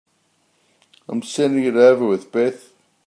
[1.07, 2.73] I'm sending it over with Beth.